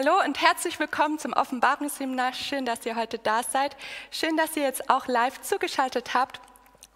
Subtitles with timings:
[0.00, 2.32] Hallo und herzlich willkommen zum Offenbarungsseminar.
[2.32, 3.76] Schön, dass ihr heute da seid.
[4.12, 6.40] Schön, dass ihr jetzt auch live zugeschaltet habt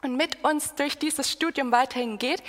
[0.02, 2.44] und mit uns durch dieses Studium weiterhin geht.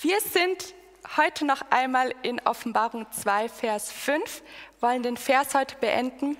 [0.00, 0.72] Wir sind
[1.16, 4.44] heute noch einmal in Offenbarung 2, Vers 5,
[4.78, 6.36] wollen den Vers heute beenden.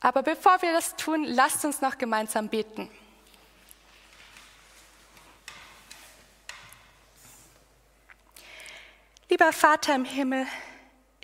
[0.00, 2.90] Aber bevor wir das tun, lasst uns noch gemeinsam beten.
[9.28, 10.48] Lieber Vater im Himmel,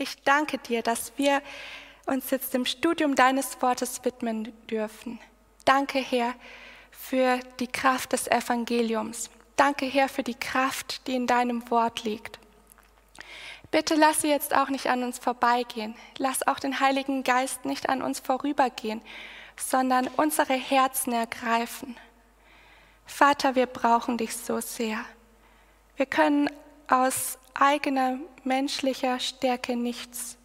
[0.01, 1.43] ich danke dir, dass wir
[2.07, 5.21] uns jetzt dem Studium deines Wortes widmen dürfen.
[5.65, 6.35] Danke, Herr,
[6.91, 9.31] für die Kraft des Evangeliums.
[9.57, 12.39] Danke, Herr, für die Kraft, die in deinem Wort liegt.
[13.71, 15.95] Bitte lass sie jetzt auch nicht an uns vorbeigehen.
[16.17, 19.03] Lass auch den Heiligen Geist nicht an uns vorübergehen,
[19.57, 21.97] sondern unsere Herzen ergreifen.
[23.07, 25.05] Vater, wir brauchen dich so sehr.
[25.97, 26.51] Wir können
[26.89, 30.37] aus eigener menschlicher Stärke nichts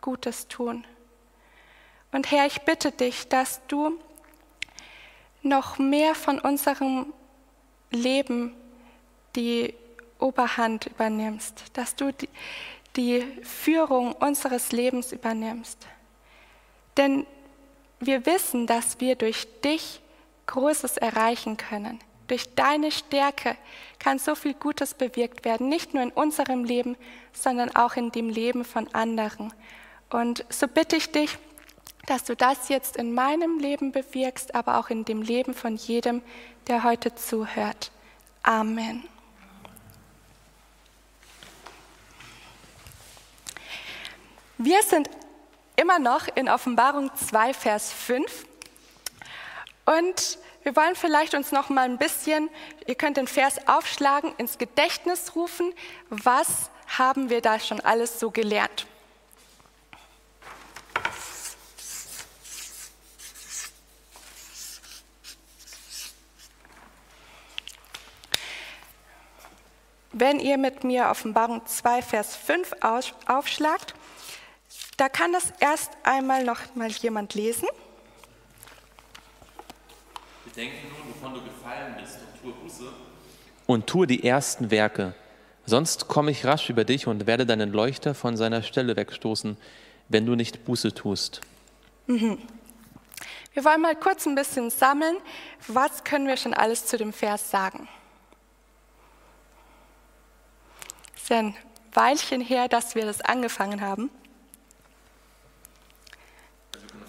[0.00, 0.84] Gutes tun.
[2.12, 3.98] Und Herr, ich bitte dich, dass du
[5.42, 7.12] noch mehr von unserem
[7.90, 8.54] Leben
[9.36, 9.74] die
[10.18, 12.28] Oberhand übernimmst, dass du die,
[12.96, 15.86] die Führung unseres Lebens übernimmst.
[16.96, 17.26] Denn
[18.00, 20.00] wir wissen, dass wir durch dich
[20.46, 22.00] Großes erreichen können.
[22.26, 23.56] Durch deine Stärke
[23.98, 26.96] kann so viel Gutes bewirkt werden, nicht nur in unserem Leben,
[27.32, 29.52] sondern auch in dem Leben von anderen.
[30.10, 31.36] Und so bitte ich dich,
[32.06, 36.22] dass du das jetzt in meinem Leben bewirkst, aber auch in dem Leben von jedem,
[36.66, 37.90] der heute zuhört.
[38.42, 39.08] Amen.
[44.58, 45.10] Wir sind
[45.76, 48.46] immer noch in Offenbarung 2, Vers 5.
[49.84, 52.48] Und wir wollen vielleicht uns noch mal ein bisschen,
[52.86, 55.72] ihr könnt den Vers aufschlagen, ins Gedächtnis rufen,
[56.08, 58.86] was haben wir da schon alles so gelernt?
[70.16, 72.76] Wenn ihr mit mir Offenbarung 2, Vers 5
[73.26, 73.94] aufschlagt,
[74.96, 77.68] da kann das erst einmal noch mal jemand lesen.
[80.56, 82.92] Denke nun, wovon du gefallen bist, und tue Buße.
[83.66, 85.14] Und tue die ersten Werke.
[85.66, 89.56] Sonst komme ich rasch über dich und werde deinen Leuchter von seiner Stelle wegstoßen,
[90.08, 91.40] wenn du nicht Buße tust.
[92.06, 92.38] Mhm.
[93.54, 95.16] Wir wollen mal kurz ein bisschen sammeln.
[95.68, 97.88] Was können wir schon alles zu dem Vers sagen?
[101.14, 101.56] Es ist ja ein
[101.92, 104.10] Weilchen her, dass wir das angefangen haben.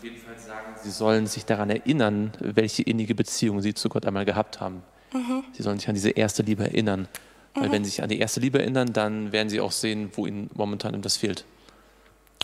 [0.06, 4.26] jeden Fall sagen, sie sollen sich daran erinnern, welche innige Beziehung sie zu Gott einmal
[4.26, 4.84] gehabt haben.
[5.14, 5.44] Mhm.
[5.54, 7.08] Sie sollen sich an diese erste Liebe erinnern.
[7.54, 7.72] Weil mhm.
[7.72, 10.50] wenn sie sich an die erste Liebe erinnern, dann werden sie auch sehen, wo ihnen
[10.54, 11.46] momentan das fehlt.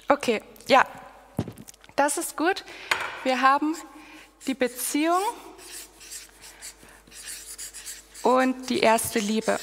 [0.08, 0.86] Okay, ja,
[1.96, 2.64] das ist gut.
[3.24, 3.76] Wir haben
[4.48, 5.22] die Beziehung
[8.24, 9.60] und die erste Liebe.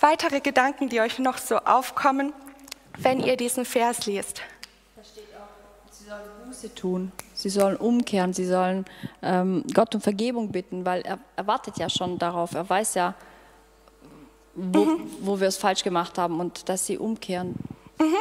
[0.00, 2.32] Weitere Gedanken, die euch noch so aufkommen,
[2.98, 4.42] wenn ihr diesen Vers liest?
[4.96, 8.84] Da steht auch, sie sollen Buße tun, sie sollen umkehren, sie sollen
[9.22, 13.14] ähm, Gott um Vergebung bitten, weil er, er wartet ja schon darauf, er weiß ja,
[14.54, 15.10] wo, mhm.
[15.20, 17.54] wo wir es falsch gemacht haben und dass sie umkehren.
[17.98, 18.16] Mhm.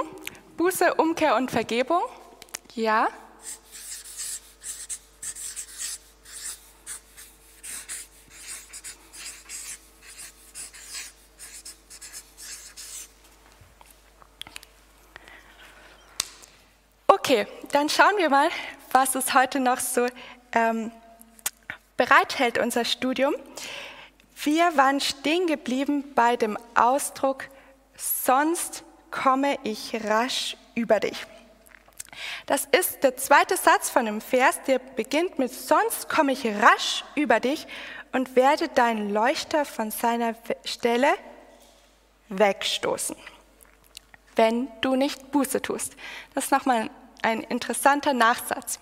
[0.57, 2.01] Buße, Umkehr und Vergebung,
[2.75, 3.07] ja.
[17.27, 18.49] Okay, dann schauen wir mal,
[18.91, 20.05] was es heute noch so
[20.51, 20.91] ähm,
[21.97, 23.33] bereithält, unser Studium.
[24.43, 27.45] Wir waren stehen geblieben bei dem Ausdruck,
[27.97, 31.25] sonst komme ich rasch über dich.
[32.45, 37.03] Das ist der zweite Satz von dem Vers, der beginnt mit, sonst komme ich rasch
[37.15, 37.65] über dich
[38.11, 41.11] und werde deinen Leuchter von seiner Stelle
[42.29, 43.15] wegstoßen,
[44.35, 45.95] wenn du nicht Buße tust.
[46.35, 46.89] Das ist nochmal ein
[47.25, 48.79] ein interessanter Nachsatz.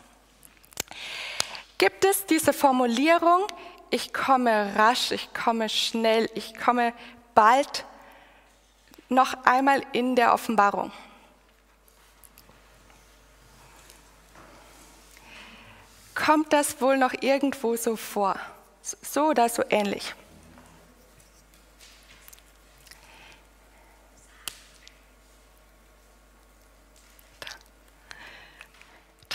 [1.78, 3.48] Gibt es diese Formulierung,
[3.90, 6.94] ich komme rasch, ich komme schnell, ich komme
[7.34, 7.86] bald,
[9.08, 10.92] noch einmal in der Offenbarung?
[16.14, 18.36] Kommt das wohl noch irgendwo so vor?
[18.82, 20.14] So oder so ähnlich?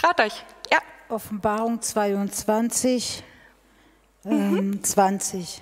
[0.09, 0.43] Traut euch.
[0.73, 0.79] Ja.
[1.11, 3.23] Offenbarung 22,
[4.25, 4.83] ähm, mhm.
[4.83, 5.61] 20.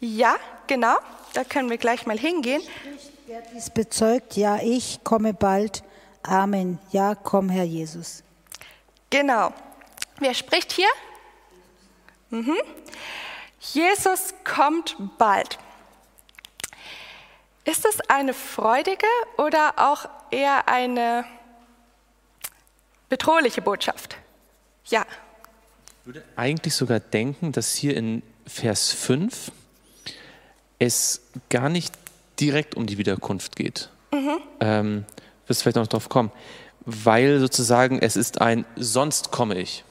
[0.00, 0.36] Ja,
[0.66, 0.96] genau.
[1.32, 2.60] Da können wir gleich mal hingehen.
[3.26, 5.82] Wer dies bezeugt, ja, ich komme bald.
[6.22, 6.78] Amen.
[6.90, 8.22] Ja, komm, Herr Jesus.
[9.08, 9.54] Genau.
[10.18, 10.88] Wer spricht hier?
[12.28, 12.58] Mhm.
[13.60, 15.58] Jesus kommt bald.
[17.64, 19.06] Ist es eine freudige
[19.38, 21.24] oder auch eher eine
[23.08, 24.16] bedrohliche Botschaft?
[24.86, 25.06] Ja.
[26.00, 29.52] Ich würde eigentlich sogar denken, dass hier in Vers 5
[30.78, 31.94] es gar nicht
[32.40, 33.90] direkt um die Wiederkunft geht.
[34.12, 34.38] Mhm.
[34.60, 35.04] Ähm,
[35.46, 36.30] wirst vielleicht noch darauf kommen.
[36.84, 39.84] Weil sozusagen es ist ein sonst komme ich.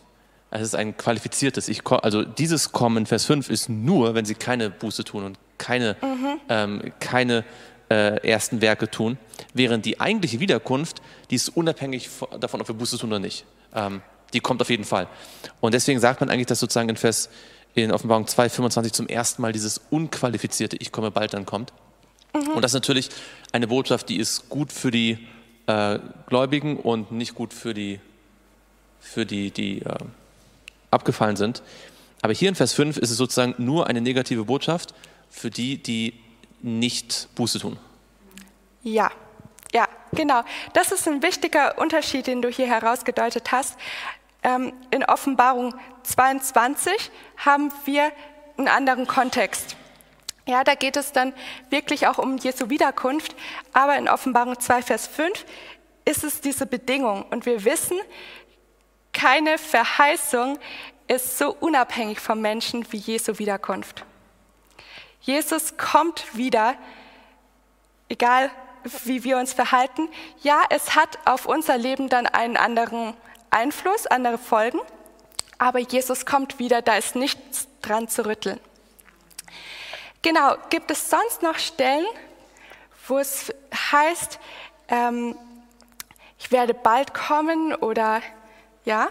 [0.50, 1.86] Es ist ein qualifiziertes Ich.
[1.86, 6.40] Also dieses Kommen, Vers 5, ist nur, wenn sie keine Buße tun und keine, mhm.
[6.50, 7.44] ähm, keine
[7.90, 9.18] äh, ersten Werke tun.
[9.54, 13.46] Während die eigentliche Wiederkunft, die ist unabhängig davon, ob wir Buße tun oder nicht.
[13.74, 14.02] Ähm,
[14.34, 15.08] die kommt auf jeden Fall.
[15.62, 17.30] Und deswegen sagt man eigentlich, dass sozusagen in Vers
[17.76, 21.74] in Offenbarung 2, 25 zum ersten Mal dieses unqualifizierte Ich komme bald dann kommt.
[22.34, 22.50] Mhm.
[22.50, 23.10] Und das ist natürlich
[23.52, 25.20] eine Botschaft, die ist gut für die
[25.68, 28.00] äh, Gläubigen und nicht gut für die,
[29.00, 29.96] für die, die äh,
[30.90, 31.62] abgefallen sind.
[32.22, 34.94] Aber hier in Vers 5 ist es sozusagen nur eine negative Botschaft
[35.30, 36.14] für die, die
[36.62, 37.78] nicht Buße tun.
[38.84, 39.12] Ja,
[39.74, 40.44] ja, genau.
[40.74, 43.78] Das ist ein wichtiger Unterschied, den du hier herausgedeutet hast.
[44.44, 48.12] Ähm, in Offenbarung 22 haben wir
[48.58, 49.76] einen anderen Kontext.
[50.46, 51.34] Ja, da geht es dann
[51.70, 53.36] wirklich auch um Jesu Wiederkunft.
[53.74, 55.46] Aber in Offenbarung 2, Vers 5
[56.06, 57.24] ist es diese Bedingung.
[57.24, 57.98] Und wir wissen,
[59.12, 60.58] keine Verheißung
[61.08, 64.06] ist so unabhängig vom Menschen wie Jesu Wiederkunft.
[65.28, 66.76] Jesus kommt wieder,
[68.08, 68.50] egal
[69.04, 70.08] wie wir uns verhalten.
[70.42, 73.14] Ja, es hat auf unser Leben dann einen anderen
[73.50, 74.80] Einfluss, andere Folgen,
[75.58, 78.58] aber Jesus kommt wieder, da ist nichts dran zu rütteln.
[80.22, 82.06] Genau, gibt es sonst noch Stellen,
[83.10, 83.54] wo es
[83.92, 84.40] heißt,
[84.88, 85.38] ähm,
[86.40, 88.22] ich werde bald kommen oder
[88.86, 89.10] ja,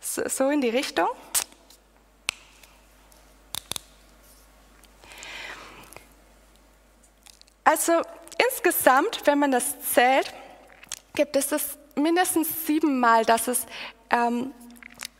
[0.00, 1.08] so, so in die Richtung?
[7.70, 8.02] Also
[8.50, 10.34] insgesamt, wenn man das zählt,
[11.14, 13.64] gibt es das mindestens siebenmal, dass, es,
[14.10, 14.52] ähm,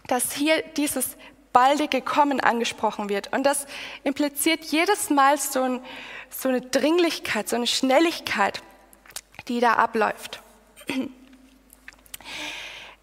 [0.08, 1.16] dass hier dieses
[1.52, 3.32] baldige Kommen angesprochen wird.
[3.32, 3.68] Und das
[4.02, 5.80] impliziert jedes Mal so, ein,
[6.28, 8.60] so eine Dringlichkeit, so eine Schnelligkeit,
[9.46, 10.42] die da abläuft.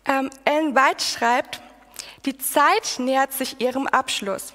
[0.10, 1.62] Ähm, Ellen White schreibt,
[2.26, 4.54] die Zeit nähert sich ihrem Abschluss.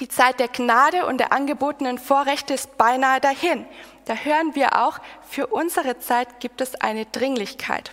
[0.00, 3.66] Die Zeit der Gnade und der angebotenen Vorrechte ist beinahe dahin.
[4.04, 7.92] Da hören wir auch, für unsere Zeit gibt es eine Dringlichkeit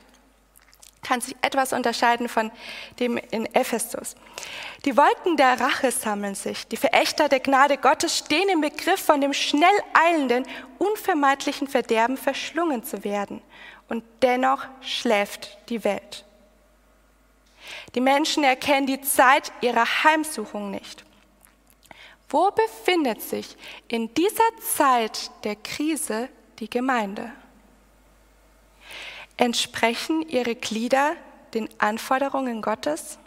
[1.06, 2.52] kann sich etwas unterscheiden von
[3.00, 4.16] dem in Ephesus.
[4.86, 6.68] Die Wolken der Rache sammeln sich.
[6.68, 10.46] Die Verächter der Gnade Gottes stehen im Begriff, von dem schnell eilenden,
[10.80, 13.42] unvermeidlichen Verderben verschlungen zu werden.
[13.88, 16.26] Und dennoch schläft die Welt.
[17.94, 21.06] Die Menschen erkennen die Zeit ihrer Heimsuchung nicht.
[22.30, 23.56] Wo befindet sich
[23.88, 26.30] in dieser Zeit der Krise
[26.60, 27.32] die Gemeinde?
[29.38, 31.16] Entsprechen ihre Glieder
[31.54, 33.20] den Anforderungen Gottes?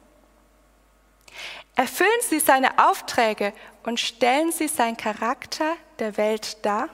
[1.77, 3.53] Erfüllen sie seine Aufträge
[3.85, 6.89] und stellen sie seinen Charakter der Welt dar?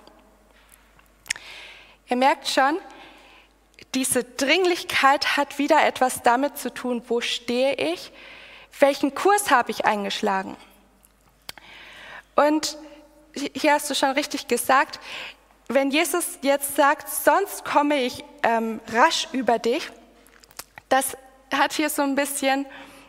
[2.08, 2.78] Ihr merkt schon,
[3.94, 8.12] diese Dringlichkeit hat wieder etwas damit zu tun, wo stehe ich,
[8.78, 10.56] welchen Kurs habe ich eingeschlagen.
[12.34, 12.76] Und
[13.34, 15.00] hier hast du schon richtig gesagt,
[15.68, 19.90] wenn Jesus jetzt sagt, sonst komme ich ähm, rasch über dich,
[20.88, 21.16] das
[21.52, 22.66] hat hier so ein bisschen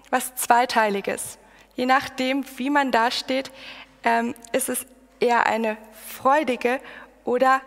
[0.10, 1.38] was Zweiteiliges.
[1.76, 3.52] Je nachdem, wie man dasteht,
[4.04, 4.86] ähm, ist es
[5.20, 5.78] eher eine
[6.08, 6.80] freudige
[7.26, 7.62] oder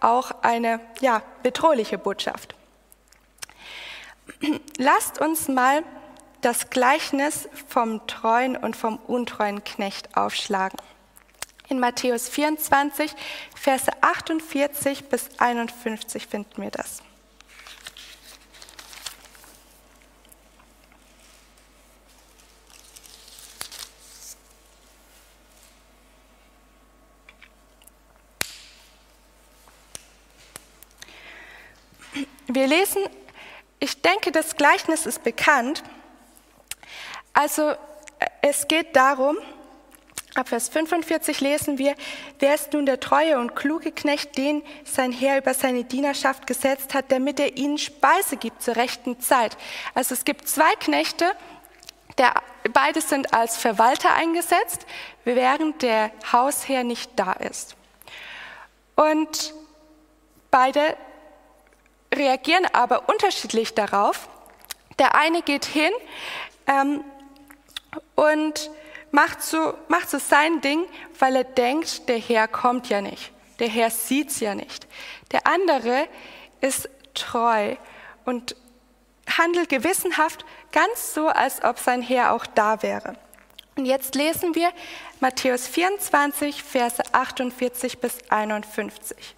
[0.00, 2.56] auch eine ja, bedrohliche Botschaft.
[4.78, 5.84] Lasst uns mal
[6.40, 10.78] das Gleichnis vom treuen und vom untreuen Knecht aufschlagen
[11.68, 13.12] in Matthäus 24,
[13.54, 17.02] Verse 48 bis 51 finden wir das.
[32.54, 33.02] Wir lesen,
[33.78, 35.82] ich denke, das Gleichnis ist bekannt.
[37.32, 37.74] Also
[38.42, 39.38] es geht darum,
[40.34, 41.94] Ab Vers 45 lesen wir,
[42.38, 46.94] wer ist nun der treue und kluge Knecht, den sein Herr über seine Dienerschaft gesetzt
[46.94, 49.58] hat, damit er ihnen Speise gibt zur rechten Zeit.
[49.94, 51.32] Also es gibt zwei Knechte.
[52.16, 52.34] Der
[52.72, 54.86] beide sind als Verwalter eingesetzt,
[55.24, 57.76] während der Hausherr nicht da ist.
[58.96, 59.54] Und
[60.50, 60.96] beide
[62.14, 64.28] reagieren aber unterschiedlich darauf.
[64.98, 65.92] Der eine geht hin
[66.66, 67.04] ähm,
[68.14, 68.70] und
[69.12, 70.84] macht so, macht so sein Ding,
[71.18, 73.30] weil er denkt, der Herr kommt ja nicht.
[73.60, 74.88] Der Herr sieht's ja nicht.
[75.30, 76.08] Der andere
[76.60, 77.76] ist treu
[78.24, 78.56] und
[79.38, 83.16] handelt gewissenhaft, ganz so, als ob sein Herr auch da wäre.
[83.76, 84.70] Und jetzt lesen wir
[85.20, 89.34] Matthäus 24, Verse 48 bis 51.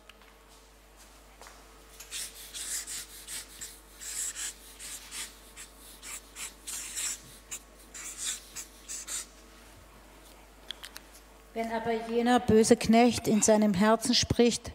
[11.55, 14.73] Wenn aber jener böse Knecht in seinem Herzen spricht,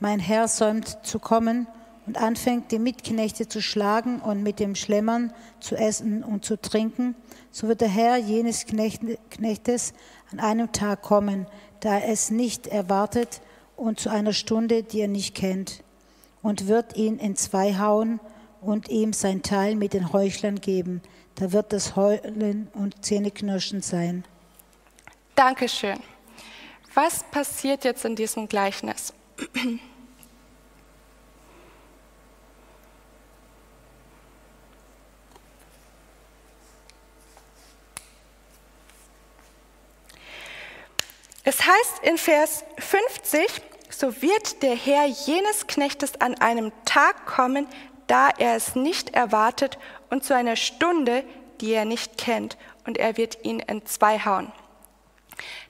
[0.00, 1.66] mein Herr säumt zu kommen
[2.06, 7.14] und anfängt, die Mitknechte zu schlagen und mit dem Schlemmern zu essen und zu trinken,
[7.50, 9.92] so wird der Herr jenes Knechtes
[10.32, 11.46] an einem Tag kommen,
[11.80, 13.42] da er es nicht erwartet
[13.76, 15.84] und zu einer Stunde, die er nicht kennt,
[16.40, 18.18] und wird ihn in zwei hauen
[18.62, 21.02] und ihm sein Teil mit den Heuchlern geben.
[21.34, 24.24] Da wird das Heulen und Zähneknirschen sein.
[25.34, 25.98] Dankeschön.
[26.94, 29.12] Was passiert jetzt in diesem Gleichnis?
[41.46, 43.60] Es heißt in Vers 50,
[43.90, 47.66] so wird der Herr jenes Knechtes an einem Tag kommen,
[48.06, 49.78] da er es nicht erwartet
[50.10, 51.24] und zu einer Stunde,
[51.60, 54.52] die er nicht kennt, und er wird ihn in zwei hauen.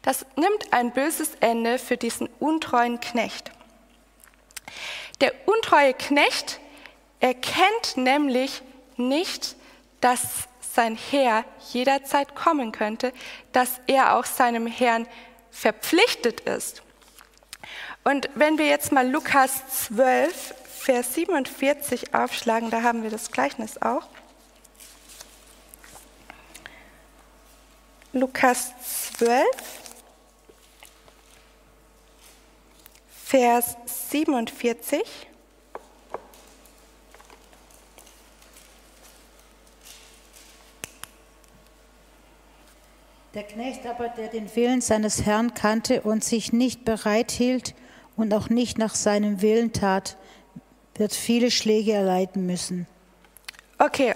[0.02, 3.50] Das nimmt ein böses Ende für diesen untreuen Knecht.
[5.20, 6.60] Der untreue Knecht
[7.20, 8.62] erkennt nämlich
[8.96, 9.56] nicht,
[10.00, 10.20] dass
[10.60, 13.12] sein Herr jederzeit kommen könnte,
[13.52, 15.06] dass er auch seinem Herrn
[15.50, 16.82] verpflichtet ist.
[18.02, 23.80] Und wenn wir jetzt mal Lukas 12, Vers 47 aufschlagen, da haben wir das Gleichnis
[23.80, 24.06] auch.
[28.14, 28.72] Lukas
[29.18, 29.44] 12,
[33.24, 35.02] Vers 47.
[43.34, 47.74] Der Knecht aber, der den Willen seines Herrn kannte und sich nicht bereit hielt
[48.16, 50.16] und auch nicht nach seinem Willen tat,
[50.94, 52.86] wird viele Schläge erleiden müssen.
[53.78, 54.14] Okay.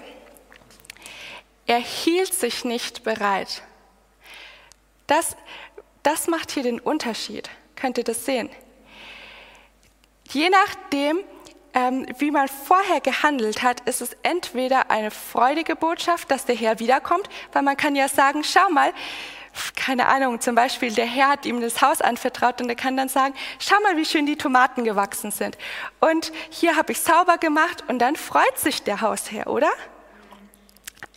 [1.67, 3.61] Er hielt sich nicht bereit.
[5.09, 5.35] Das,
[6.03, 7.49] das macht hier den Unterschied.
[7.75, 8.47] Könnt ihr das sehen?
[10.29, 11.23] Je nachdem,
[11.73, 16.79] ähm, wie man vorher gehandelt hat, ist es entweder eine freudige Botschaft, dass der Herr
[16.79, 18.93] wiederkommt, weil man kann ja sagen, schau mal,
[19.75, 23.09] keine Ahnung, zum Beispiel der Herr hat ihm das Haus anvertraut und er kann dann
[23.09, 25.57] sagen, schau mal, wie schön die Tomaten gewachsen sind.
[25.99, 29.71] Und hier habe ich sauber gemacht und dann freut sich der Hausherr, oder?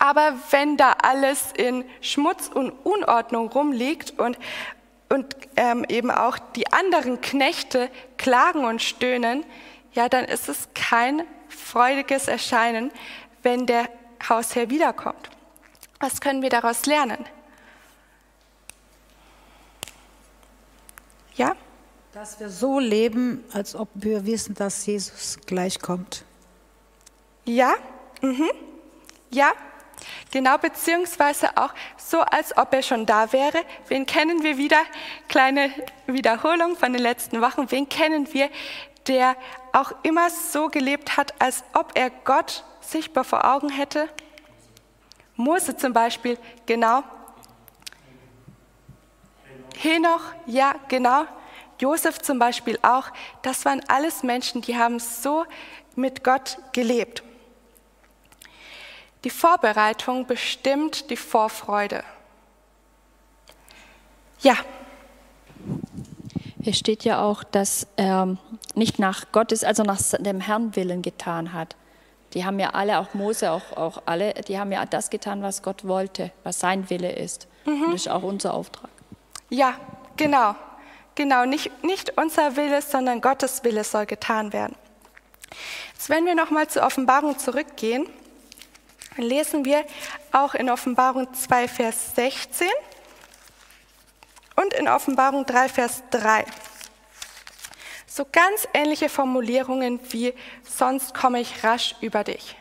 [0.03, 4.37] Aber wenn da alles in Schmutz und Unordnung rumliegt und,
[5.07, 9.45] und ähm, eben auch die anderen Knechte klagen und stöhnen,
[9.93, 12.91] ja, dann ist es kein freudiges Erscheinen,
[13.43, 13.87] wenn der
[14.27, 15.29] Hausherr wiederkommt.
[16.01, 17.23] Was können wir daraus lernen?
[21.35, 21.55] Ja?
[22.11, 26.25] Dass wir so leben, als ob wir wissen, dass Jesus gleich kommt.
[27.45, 27.73] Ja,
[28.21, 28.49] mhm.
[29.29, 29.53] ja,
[30.31, 33.59] Genau, beziehungsweise auch so, als ob er schon da wäre.
[33.87, 34.81] Wen kennen wir wieder?
[35.27, 35.71] Kleine
[36.07, 37.69] Wiederholung von den letzten Wochen.
[37.71, 38.49] Wen kennen wir,
[39.07, 39.35] der
[39.71, 44.09] auch immer so gelebt hat, als ob er Gott sichtbar vor Augen hätte?
[45.35, 47.03] Mose zum Beispiel, genau.
[49.77, 51.25] Henoch, ja, genau.
[51.79, 53.09] Josef zum Beispiel auch.
[53.41, 55.45] Das waren alles Menschen, die haben so
[55.95, 57.23] mit Gott gelebt.
[59.23, 62.03] Die Vorbereitung bestimmt die Vorfreude.
[64.41, 64.55] Ja.
[66.61, 68.37] Hier steht ja auch, dass er
[68.75, 71.75] nicht nach Gottes, also nach dem Herrn Willen getan hat.
[72.33, 75.61] Die haben ja alle, auch Mose, auch, auch alle, die haben ja das getan, was
[75.61, 77.47] Gott wollte, was sein Wille ist.
[77.65, 77.83] Mhm.
[77.83, 78.89] Und das ist auch unser Auftrag.
[79.49, 79.75] Ja,
[80.17, 80.55] genau.
[81.15, 84.75] Genau, nicht, nicht unser Wille, sondern Gottes Wille soll getan werden.
[85.93, 88.07] Jetzt, wenn wir nochmal zur Offenbarung zurückgehen,
[89.17, 89.85] lesen wir
[90.31, 92.67] auch in Offenbarung 2, Vers 16
[94.55, 96.45] und in Offenbarung 3, Vers 3.
[98.07, 102.55] So ganz ähnliche Formulierungen wie sonst komme ich rasch über dich.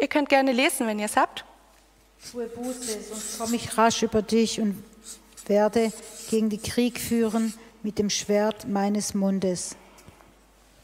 [0.00, 1.44] Ihr könnt gerne lesen, wenn ihr es habt.
[2.30, 4.82] Tue Buße, sonst komme ich rasch über dich und
[5.46, 5.92] werde
[6.30, 9.76] gegen die Krieg führen mit dem Schwert meines Mundes.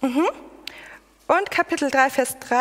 [0.01, 2.57] Und Kapitel 3, Vers 3.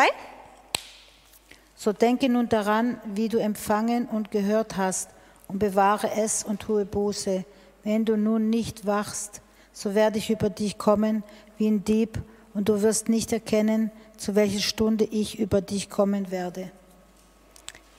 [1.76, 5.10] So denke nun daran, wie du empfangen und gehört hast,
[5.46, 7.44] und bewahre es und tue Buße.
[7.82, 9.40] Wenn du nun nicht wachst,
[9.72, 11.22] so werde ich über dich kommen
[11.56, 12.20] wie ein Dieb,
[12.54, 16.72] und du wirst nicht erkennen, zu welcher Stunde ich über dich kommen werde.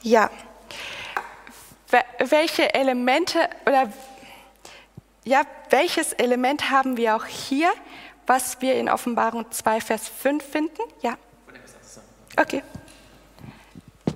[0.01, 0.29] Ja.
[1.89, 3.89] Wel- Welche Elemente oder
[5.24, 7.69] ja, welches Element haben wir auch hier,
[8.30, 10.82] was wir in Offenbarung 2, Vers 5 finden?
[11.02, 11.18] Ja.
[12.38, 12.62] Okay.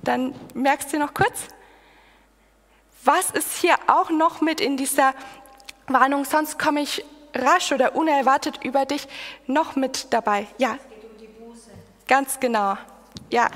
[0.04, 1.48] Dann merkst du noch kurz.
[3.02, 5.14] Was ist hier auch noch mit in dieser
[5.88, 6.24] Warnung?
[6.24, 7.04] Sonst komme ich
[7.34, 9.08] rasch oder unerwartet über dich
[9.48, 10.46] noch mit dabei.
[10.58, 10.78] Ja.
[12.06, 12.76] Ganz genau.
[13.30, 13.50] Ja.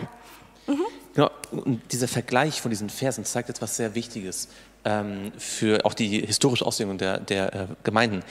[1.14, 4.48] Genau, und dieser Vergleich von diesen Versen zeigt etwas sehr Wichtiges
[4.84, 8.24] ähm, für auch die historische Auslegung der, der äh, Gemeinden.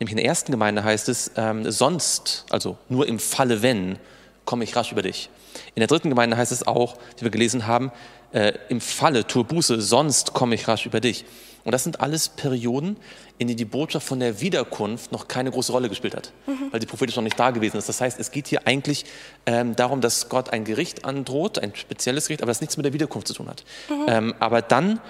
[0.00, 3.98] Nämlich in der ersten Gemeinde heißt es, ähm, sonst, also nur im Falle wenn,
[4.46, 5.28] komme ich rasch über dich.
[5.74, 7.92] In der dritten Gemeinde heißt es auch, die wir gelesen haben,
[8.32, 11.26] äh, im Falle, tue Buße, sonst komme ich rasch über dich.
[11.64, 12.96] Und das sind alles Perioden,
[13.36, 16.32] in denen die Botschaft von der Wiederkunft noch keine große Rolle gespielt hat,
[16.70, 17.86] weil die prophetisch noch nicht da gewesen ist.
[17.86, 19.04] Das heißt, es geht hier eigentlich
[19.44, 22.94] ähm, darum, dass Gott ein Gericht androht, ein spezielles Gericht, aber das nichts mit der
[22.94, 23.64] Wiederkunft zu tun hat.
[24.08, 25.00] Ähm, aber dann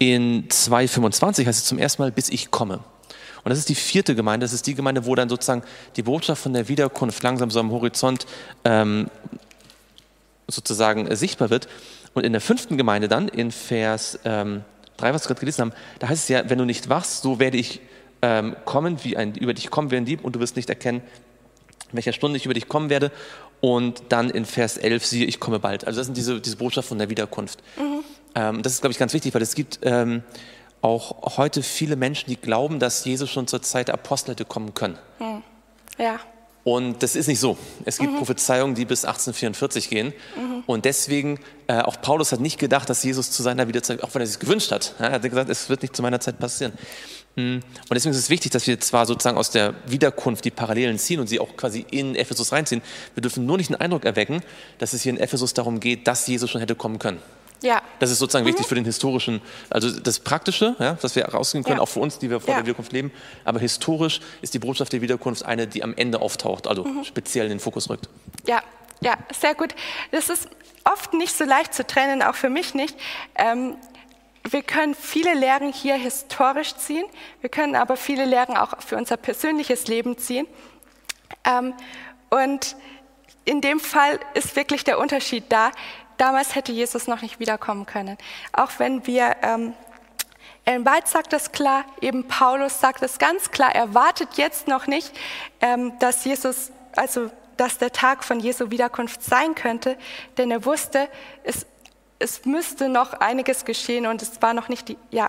[0.00, 2.80] in 2,25 heißt es zum ersten Mal, bis ich komme.
[3.44, 5.62] Und das ist die vierte Gemeinde, das ist die Gemeinde, wo dann sozusagen
[5.96, 8.26] die Botschaft von der Wiederkunft langsam so am Horizont
[8.64, 9.10] ähm,
[10.48, 11.68] sozusagen äh, sichtbar wird.
[12.14, 14.62] Und in der fünften Gemeinde dann, in Vers ähm,
[14.96, 17.38] 3, was wir gerade gelesen haben, da heißt es ja, wenn du nicht wachst, so
[17.38, 17.80] werde ich
[18.22, 21.02] ähm, kommen, wie ein, über dich kommen wie ein Dieb und du wirst nicht erkennen,
[21.90, 23.10] in welcher Stunde ich über dich kommen werde.
[23.60, 25.86] Und dann in Vers 11, siehe, ich komme bald.
[25.86, 27.62] Also das sind diese, diese Botschaft von der Wiederkunft.
[28.34, 30.22] Ähm, das ist, glaube ich, ganz wichtig, weil es gibt ähm,
[30.84, 34.74] auch heute viele Menschen, die glauben, dass Jesus schon zur Zeit der Apostel hätte kommen
[34.74, 34.98] können.
[35.98, 36.20] Ja.
[36.62, 37.58] Und das ist nicht so.
[37.84, 40.12] Es gibt Prophezeiungen, die bis 1844 gehen.
[40.66, 44.22] Und deswegen, äh, auch Paulus hat nicht gedacht, dass Jesus zu seiner Wiederzeit, auch wenn
[44.22, 46.72] er sich gewünscht hat, ja, er hat gesagt, es wird nicht zu meiner Zeit passieren.
[47.36, 47.56] Mm.
[47.56, 51.20] Und deswegen ist es wichtig, dass wir zwar sozusagen aus der Wiederkunft die Parallelen ziehen
[51.20, 52.80] und sie auch quasi in Ephesus reinziehen.
[53.14, 54.42] Wir dürfen nur nicht den Eindruck erwecken,
[54.78, 57.20] dass es hier in Ephesus darum geht, dass Jesus schon hätte kommen können.
[57.64, 57.80] Ja.
[57.98, 61.76] Das ist sozusagen wichtig für den historischen, also das Praktische, ja, dass wir herausgehen können,
[61.78, 61.82] Ja.
[61.82, 62.56] auch für uns, die wir vor Ja.
[62.56, 63.10] der Wiederkunft leben.
[63.44, 67.50] Aber historisch ist die Botschaft der Wiederkunft eine, die am Ende auftaucht, also speziell in
[67.52, 68.08] den Fokus rückt.
[68.46, 68.62] Ja,
[69.00, 69.74] ja, sehr gut.
[70.10, 70.48] Das ist
[70.84, 72.94] oft nicht so leicht zu trennen, auch für mich nicht.
[73.36, 73.76] Ähm,
[74.50, 77.06] wir können viele Lehren hier historisch ziehen,
[77.40, 80.46] wir können aber viele Lehren auch für unser persönliches Leben ziehen.
[81.46, 81.72] Ähm,
[82.28, 82.76] und
[83.46, 85.70] in dem Fall ist wirklich der Unterschied da.
[86.16, 88.16] Damals hätte Jesus noch nicht wiederkommen können.
[88.52, 89.74] Auch wenn wir, ähm,
[90.64, 94.86] Ellen White sagt das klar, eben Paulus sagt es ganz klar, er wartet jetzt noch
[94.86, 95.12] nicht,
[95.60, 99.96] ähm, dass Jesus, also dass der Tag von Jesu Wiederkunft sein könnte,
[100.38, 101.08] denn er wusste,
[101.44, 101.66] es,
[102.18, 105.28] es müsste noch einiges geschehen und es war noch nicht die, ja,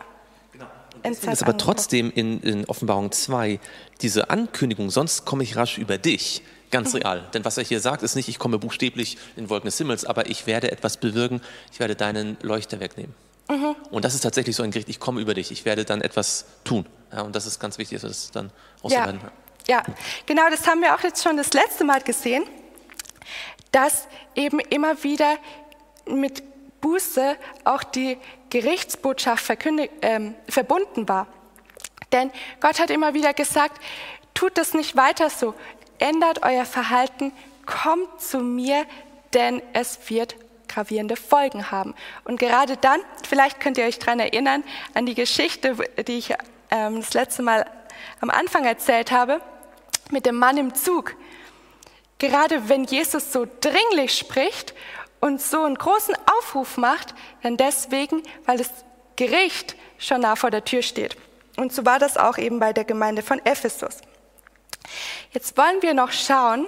[1.13, 3.59] Deswegen ist aber trotzdem in, in Offenbarung 2
[4.01, 6.41] diese Ankündigung, sonst komme ich rasch über dich,
[6.71, 7.27] ganz real.
[7.33, 10.29] Denn was er hier sagt, ist nicht, ich komme buchstäblich in Wolken des Himmels, aber
[10.29, 11.41] ich werde etwas bewirken,
[11.71, 13.13] ich werde deinen Leuchter wegnehmen.
[13.91, 16.45] Und das ist tatsächlich so ein Gericht, ich komme über dich, ich werde dann etwas
[16.63, 16.85] tun.
[17.13, 19.19] Ja, und das ist ganz wichtig, dass wir das dann Ja, auszuhalten.
[19.67, 19.83] ja,
[20.25, 22.43] genau, das haben wir auch jetzt schon das letzte Mal gesehen,
[23.71, 25.37] dass eben immer wieder
[26.07, 26.41] mit
[26.81, 28.17] Buße auch die
[28.55, 29.51] Gerichtsbotschaft
[30.01, 31.27] ähm, verbunden war.
[32.13, 33.81] Denn Gott hat immer wieder gesagt,
[34.33, 35.53] tut das nicht weiter so,
[35.99, 37.33] ändert euer Verhalten,
[37.65, 38.85] kommt zu mir,
[39.33, 40.37] denn es wird
[40.69, 41.95] gravierende Folgen haben.
[42.23, 44.63] Und gerade dann, vielleicht könnt ihr euch daran erinnern,
[44.93, 45.75] an die Geschichte,
[46.07, 46.33] die ich
[46.71, 47.65] ähm, das letzte Mal
[48.21, 49.41] am Anfang erzählt habe,
[50.11, 51.13] mit dem Mann im Zug.
[52.19, 54.73] Gerade wenn Jesus so dringlich spricht
[55.19, 58.69] und so einen großen Aufruf macht, dann deswegen, weil das
[59.15, 61.17] Gericht schon nah vor der Tür steht.
[61.57, 63.99] Und so war das auch eben bei der Gemeinde von Ephesus.
[65.31, 66.67] Jetzt wollen wir noch schauen,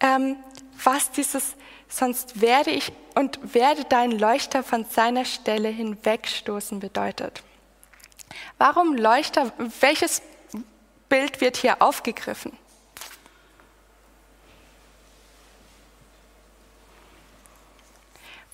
[0.00, 0.36] ähm,
[0.82, 1.54] was dieses
[1.88, 7.42] sonst werde ich und werde deinen Leuchter von seiner Stelle hinwegstoßen bedeutet.
[8.58, 9.52] Warum Leuchter?
[9.80, 10.22] Welches
[11.08, 12.56] Bild wird hier aufgegriffen?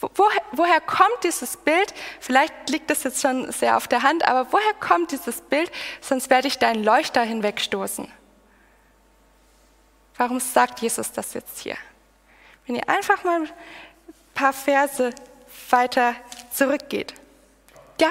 [0.01, 1.93] Woher, woher kommt dieses Bild?
[2.21, 5.71] Vielleicht liegt das jetzt schon sehr auf der Hand, aber woher kommt dieses Bild?
[6.01, 8.09] Sonst werde ich deinen Leuchter hinwegstoßen.
[10.17, 11.77] Warum sagt Jesus das jetzt hier?
[12.67, 13.49] Wenn ihr einfach mal ein
[14.35, 15.11] paar Verse
[15.71, 16.15] weiter
[16.53, 17.15] zurückgeht.
[18.01, 18.11] Ja?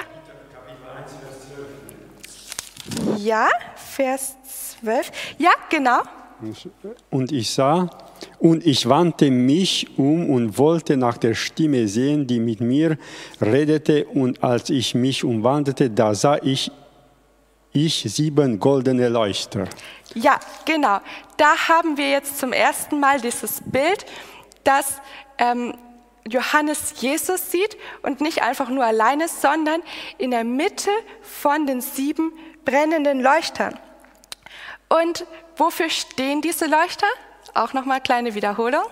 [3.16, 4.36] Ja, Vers
[4.80, 5.10] 12.
[5.38, 6.02] Ja, genau.
[7.10, 7.88] Und ich sah,
[8.38, 12.96] und ich wandte mich um und wollte nach der Stimme sehen, die mit mir
[13.40, 14.04] redete.
[14.06, 16.70] Und als ich mich umwandte, da sah ich,
[17.72, 19.64] ich sieben goldene Leuchter.
[20.14, 21.00] Ja, genau.
[21.36, 24.06] Da haben wir jetzt zum ersten Mal dieses Bild,
[24.62, 25.00] dass
[25.38, 25.74] ähm,
[26.28, 29.82] Johannes Jesus sieht und nicht einfach nur alleine, sondern
[30.16, 30.90] in der Mitte
[31.22, 32.32] von den sieben
[32.64, 33.78] brennenden Leuchtern.
[34.88, 37.06] Und wofür stehen diese Leuchter?
[37.54, 38.84] Auch nochmal kleine Wiederholung.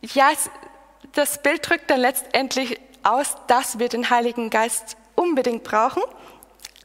[0.00, 0.30] Ja,
[1.12, 6.02] das Bild drückt dann letztendlich aus, dass wir den Heiligen Geist unbedingt brauchen.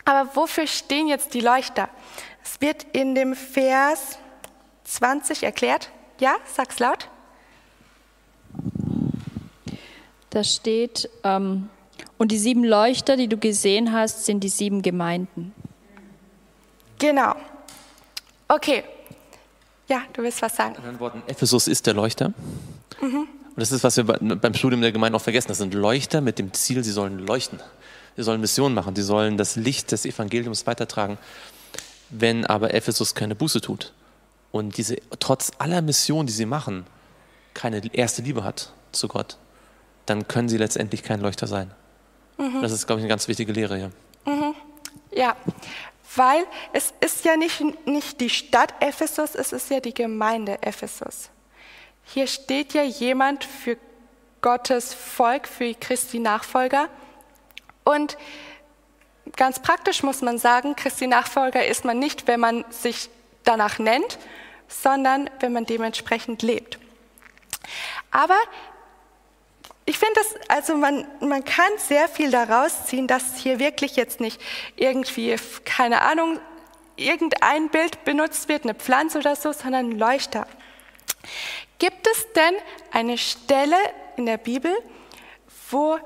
[0.05, 1.89] Aber wofür stehen jetzt die Leuchter?
[2.43, 4.17] Es wird in dem Vers
[4.85, 5.89] 20 erklärt.
[6.19, 7.09] Ja, sag's laut.
[10.29, 11.69] Da steht, ähm,
[12.17, 15.53] und die sieben Leuchter, die du gesehen hast, sind die sieben Gemeinden.
[16.99, 17.35] Genau.
[18.47, 18.83] Okay.
[19.87, 20.71] Ja, du willst was sagen.
[20.71, 22.33] In anderen Worten, Ephesus ist der Leuchter.
[23.01, 23.27] Mhm.
[23.57, 25.47] Und das ist, was wir beim Studium der Gemeinde auch vergessen.
[25.47, 27.59] Das sind Leuchter mit dem Ziel, sie sollen leuchten.
[28.15, 28.95] Sie sollen Mission machen.
[28.95, 31.17] Sie sollen das Licht des Evangeliums weitertragen.
[32.09, 33.93] Wenn aber Ephesus keine Buße tut
[34.51, 36.85] und diese trotz aller Mission, die sie machen,
[37.53, 39.37] keine erste Liebe hat zu Gott,
[40.05, 41.71] dann können sie letztendlich kein Leuchter sein.
[42.37, 42.61] Mhm.
[42.61, 43.91] Das ist, glaube ich, eine ganz wichtige Lehre hier.
[44.25, 44.53] Mhm.
[45.15, 45.35] Ja,
[46.15, 51.29] weil es ist ja nicht, nicht die Stadt Ephesus, es ist ja die Gemeinde Ephesus.
[52.03, 53.77] Hier steht ja jemand für
[54.41, 56.87] Gottes Volk, für Christi Nachfolger.
[57.83, 58.17] Und
[59.35, 63.09] ganz praktisch muss man sagen, Christi Nachfolger ist man nicht, wenn man sich
[63.43, 64.17] danach nennt,
[64.67, 66.79] sondern wenn man dementsprechend lebt.
[68.11, 68.37] Aber
[69.87, 74.19] ich finde das, also man, man kann sehr viel daraus ziehen, dass hier wirklich jetzt
[74.19, 74.39] nicht
[74.75, 76.41] irgendwie, keine Ahnung,
[76.97, 80.45] irgendein Bild benutzt wird, eine Pflanze oder so, sondern ein Leuchter.
[81.79, 82.53] Gibt es denn
[82.91, 83.77] eine Stelle
[84.17, 84.75] in der Bibel,
[85.71, 85.97] wo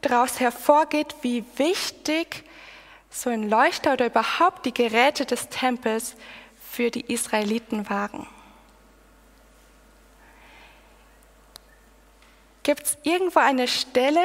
[0.00, 2.44] daraus hervorgeht, wie wichtig
[3.10, 6.14] so ein Leuchter oder überhaupt die Geräte des Tempels
[6.70, 8.28] für die Israeliten waren?
[12.68, 14.20] Gibt es irgendwo eine Stelle,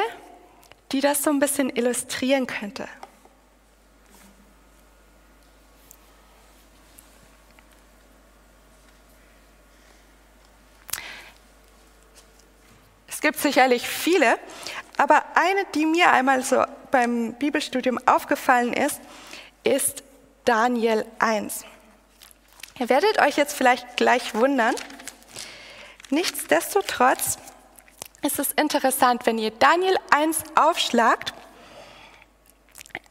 [0.92, 2.90] die das so ein bisschen illustrieren könnte?
[13.08, 14.38] Es gibt sicherlich viele,
[14.98, 19.00] aber eine, die mir einmal so beim Bibelstudium aufgefallen ist,
[19.64, 20.04] ist
[20.44, 21.64] Daniel 1.
[22.78, 24.76] Ihr werdet euch jetzt vielleicht gleich wundern.
[26.10, 27.38] Nichtsdestotrotz
[28.24, 31.34] es ist interessant, wenn ihr Daniel 1 aufschlagt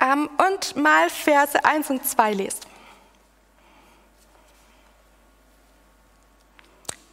[0.01, 2.67] ähm, und mal Verse 1 und 2 lest.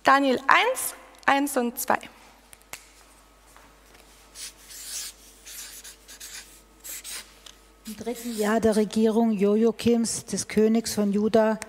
[0.03, 1.99] Daniel 1, 1 und 2.
[7.85, 11.59] Im dritten Jahr der Regierung Jojokims, des Königs von Juda,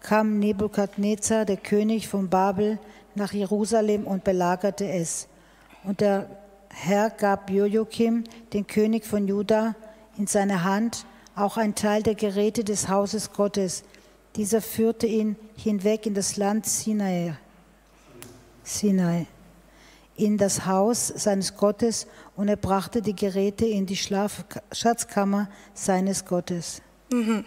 [0.00, 2.78] kam Nebukadnezar, der König von Babel,
[3.14, 5.28] nach Jerusalem und belagerte es.
[5.86, 6.28] Und der
[6.68, 9.76] Herr gab Jojokim, den König von Juda,
[10.18, 13.84] in seine Hand auch ein Teil der Geräte des Hauses Gottes.
[14.34, 17.36] Dieser führte ihn hinweg in das Land Sinai,
[18.64, 19.26] Sinai,
[20.16, 26.24] in das Haus seines Gottes und er brachte die Geräte in die Schlaf Schatzkammer seines
[26.24, 26.82] Gottes.
[27.12, 27.44] Mhm.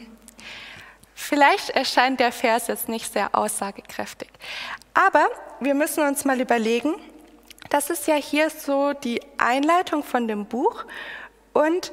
[1.13, 4.29] Vielleicht erscheint der Vers jetzt nicht sehr aussagekräftig,
[4.93, 5.27] aber
[5.59, 6.95] wir müssen uns mal überlegen,
[7.69, 10.85] das ist ja hier so die Einleitung von dem Buch.
[11.53, 11.91] Und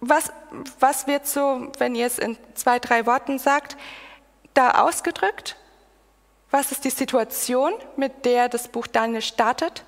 [0.00, 0.32] was,
[0.80, 3.76] was wird so, wenn ihr es in zwei, drei Worten sagt,
[4.54, 5.56] da ausgedrückt?
[6.50, 9.84] Was ist die Situation, mit der das Buch Daniel startet?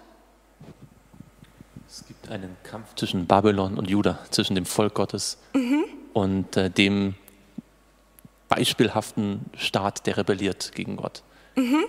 [1.88, 5.84] Es gibt einen Kampf zwischen Babylon und Juda, zwischen dem Volk Gottes mhm.
[6.12, 7.14] und äh, dem
[8.48, 11.22] beispielhaften Staat, der rebelliert gegen Gott.
[11.54, 11.86] Mhm.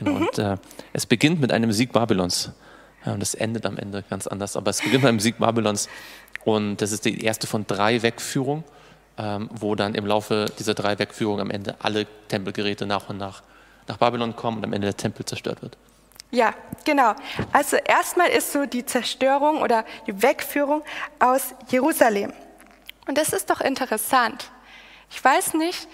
[0.00, 0.26] Genau, mhm.
[0.26, 0.56] und äh,
[0.92, 2.50] es beginnt mit einem Sieg Babylons.
[3.06, 4.56] Ja, und es endet am Ende ganz anders.
[4.56, 5.88] Aber es beginnt mit einem Sieg Babylons.
[6.44, 8.64] Und das ist die erste von drei Wegführungen,
[9.16, 13.42] ähm, wo dann im Laufe dieser drei Wegführungen am Ende alle Tempelgeräte nach und nach
[13.90, 15.76] nach Babylon kommen und am Ende der Tempel zerstört wird.
[16.30, 17.14] Ja, genau.
[17.52, 20.82] Also erstmal ist so die Zerstörung oder die Wegführung
[21.18, 22.32] aus Jerusalem.
[23.08, 24.50] Und das ist doch interessant.
[25.10, 25.88] Ich weiß nicht,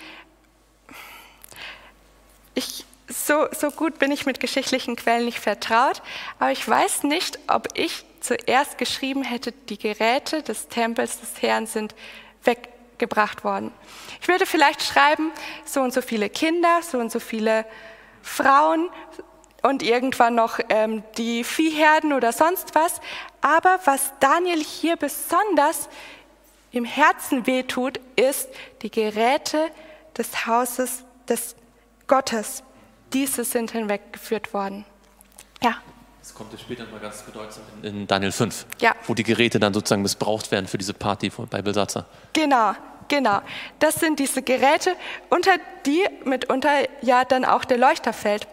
[2.54, 6.02] ich so, so gut bin ich mit geschichtlichen Quellen nicht vertraut,
[6.38, 11.66] aber ich weiß nicht, ob ich zuerst geschrieben hätte, die Geräte des Tempels des Herrn
[11.66, 11.94] sind
[12.42, 13.72] weggebracht worden.
[14.20, 15.30] Ich würde vielleicht schreiben,
[15.64, 17.64] so und so viele Kinder, so und so viele
[18.22, 18.90] Frauen
[19.62, 23.00] und irgendwann noch ähm, die Viehherden oder sonst was.
[23.40, 25.88] Aber was Daniel hier besonders
[26.72, 28.48] im Herzen wehtut, ist
[28.82, 29.70] die Geräte
[30.16, 31.54] des Hauses des
[32.06, 32.62] Gottes.
[33.12, 34.84] Diese sind hinweggeführt worden.
[35.62, 35.76] Ja.
[36.20, 38.94] Das kommt ja später mal ganz bedeutsam in Daniel 5, Ja.
[39.06, 42.06] wo die Geräte dann sozusagen missbraucht werden für diese Party von- bei Besatzer.
[42.32, 42.74] Genau,
[43.08, 43.40] genau.
[43.78, 44.96] Das sind diese Geräte,
[45.30, 45.52] unter
[45.86, 46.70] die mitunter
[47.02, 48.48] ja dann auch der Leuchter fällt.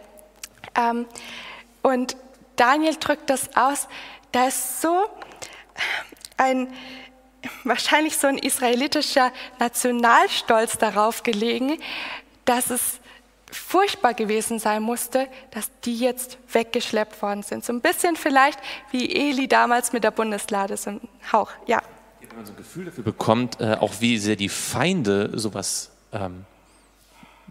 [0.76, 1.06] Ähm,
[1.82, 2.16] und
[2.56, 3.88] Daniel drückt das aus,
[4.30, 5.06] da ist so
[6.36, 6.72] ein,
[7.64, 11.78] wahrscheinlich so ein israelitischer Nationalstolz darauf gelegen,
[12.44, 13.00] dass es
[13.56, 17.64] furchtbar gewesen sein musste, dass die jetzt weggeschleppt worden sind.
[17.64, 18.58] So ein bisschen vielleicht
[18.90, 21.00] wie Eli damals mit der Bundeslade, so ein
[21.32, 21.82] Hauch, ja.
[22.20, 26.44] Wenn man so ein Gefühl dafür bekommt, äh, auch wie sehr die Feinde sowas ähm,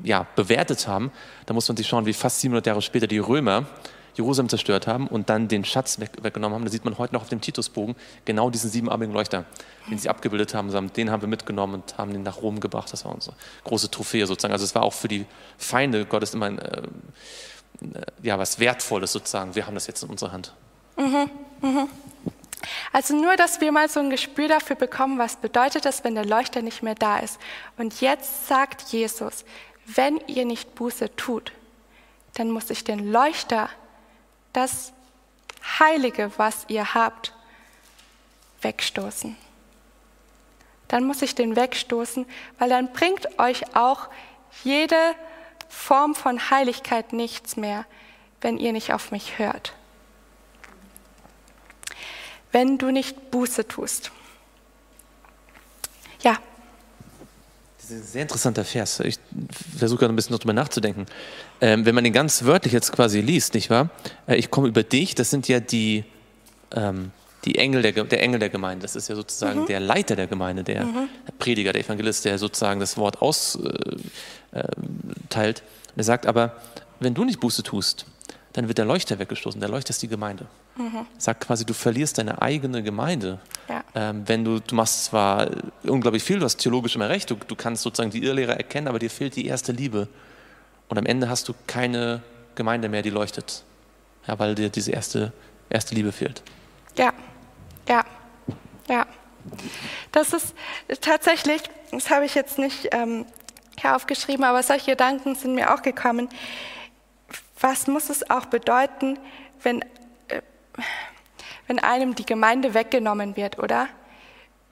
[0.03, 1.11] ja, bewertet haben,
[1.45, 3.65] da muss man sich schauen, wie fast 700 Jahre später die Römer
[4.15, 6.65] Jerusalem zerstört haben und dann den Schatz weg, weggenommen haben.
[6.65, 7.95] Da sieht man heute noch auf dem Titusbogen
[8.25, 9.45] genau diesen siebenarmigen Leuchter,
[9.89, 10.69] den sie abgebildet haben.
[10.93, 12.91] Den haben wir mitgenommen und haben den nach Rom gebracht.
[12.93, 14.53] Das war unsere große Trophäe sozusagen.
[14.53, 15.25] Also es war auch für die
[15.57, 16.81] Feinde Gottes immer ein, äh,
[17.81, 19.55] äh, ja, was Wertvolles sozusagen.
[19.55, 20.53] Wir haben das jetzt in unserer Hand.
[22.91, 26.25] Also nur, dass wir mal so ein Gespür dafür bekommen, was bedeutet das, wenn der
[26.25, 27.39] Leuchter nicht mehr da ist.
[27.77, 29.43] Und jetzt sagt Jesus,
[29.85, 31.51] wenn ihr nicht Buße tut,
[32.35, 33.69] dann muss ich den Leuchter,
[34.53, 34.93] das
[35.79, 37.33] Heilige, was ihr habt,
[38.61, 39.35] wegstoßen.
[40.87, 42.25] Dann muss ich den wegstoßen,
[42.59, 44.09] weil dann bringt euch auch
[44.63, 45.15] jede
[45.67, 47.85] Form von Heiligkeit nichts mehr,
[48.41, 49.73] wenn ihr nicht auf mich hört
[52.53, 54.11] wenn du nicht Buße tust.
[56.21, 56.37] Ja,
[57.83, 59.01] Das ist ein sehr interessanter Vers.
[59.01, 59.17] Ich
[59.77, 61.05] versuche gerade ein bisschen noch drüber nachzudenken.
[61.59, 63.89] Ähm, wenn man den ganz wörtlich jetzt quasi liest, nicht wahr?
[64.25, 66.05] Äh, ich komme über dich, das sind ja die,
[66.73, 67.11] ähm,
[67.43, 68.83] die Engel der, der Engel der Gemeinde.
[68.83, 72.79] Das ist ja sozusagen der Leiter der Gemeinde, der, der Prediger, der Evangelist, der sozusagen
[72.79, 73.99] das Wort austeilt.
[74.53, 75.47] Äh.
[75.47, 76.55] Und er sagt aber,
[77.01, 78.05] wenn du nicht Buße tust,
[78.53, 79.59] dann wird der Leuchter weggestoßen.
[79.59, 80.45] Der Leuchter ist die Gemeinde.
[81.17, 83.39] Sagt quasi, du verlierst deine eigene Gemeinde.
[83.69, 83.83] Ja.
[83.93, 85.49] Ähm, wenn du, du machst zwar
[85.83, 88.99] unglaublich viel, du hast theologisch immer recht, du, du kannst sozusagen die Irrlehre erkennen, aber
[88.99, 90.07] dir fehlt die erste Liebe.
[90.89, 92.23] Und am Ende hast du keine
[92.55, 93.63] Gemeinde mehr, die leuchtet.
[94.27, 95.31] Ja, weil dir diese erste,
[95.69, 96.41] erste Liebe fehlt.
[96.97, 97.13] ja,
[97.87, 98.03] ja,
[98.87, 99.05] ja.
[100.11, 100.55] Das ist
[101.01, 103.25] tatsächlich, das habe ich jetzt nicht ähm,
[103.79, 106.29] hier aufgeschrieben, aber solche Gedanken sind mir auch gekommen.
[107.59, 109.19] Was muss es auch bedeuten,
[109.61, 109.83] wenn,
[111.67, 113.87] wenn einem die Gemeinde weggenommen wird, oder?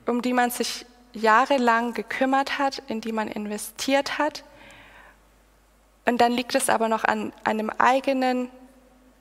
[0.05, 4.43] Um die man sich jahrelang gekümmert hat, in die man investiert hat.
[6.05, 8.49] Und dann liegt es aber noch an einem eigenen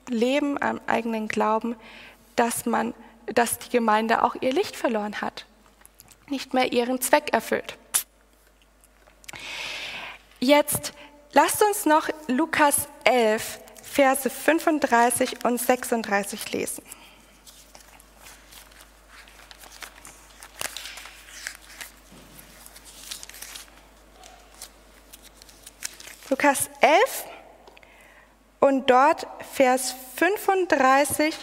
[0.07, 1.75] Leben, am eigenen Glauben,
[2.35, 2.93] dass man,
[3.27, 5.45] dass die Gemeinde auch ihr Licht verloren hat,
[6.27, 7.77] nicht mehr ihren Zweck erfüllt.
[10.39, 10.93] Jetzt
[11.33, 13.59] lasst uns noch Lukas 11,
[13.91, 16.83] Verse 35 und 36 lesen.
[26.29, 27.25] Lukas 11
[28.61, 31.35] und dort Vers 35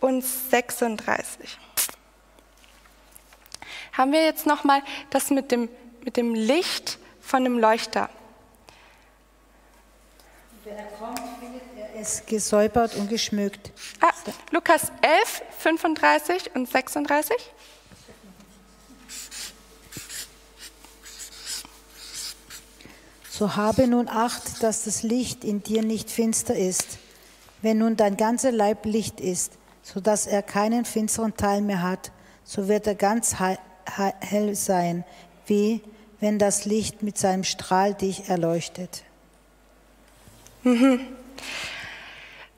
[0.00, 1.58] und 36.
[3.92, 5.68] Haben wir jetzt noch mal das mit dem,
[6.04, 8.10] mit dem Licht von dem Leuchter.
[10.64, 13.72] Wenn er kommt, findet es gesäubert und geschmückt.
[14.00, 14.12] Ah,
[14.50, 17.36] Lukas 11, 35 und 36.
[23.30, 26.98] So habe nun Acht, dass das Licht in dir nicht finster ist.
[27.62, 32.12] Wenn nun dein ganzer Leib Licht ist, so dass er keinen finsteren Teil mehr hat,
[32.44, 35.04] so wird er ganz hell sein,
[35.46, 35.80] wie
[36.20, 39.02] wenn das Licht mit seinem Strahl dich erleuchtet.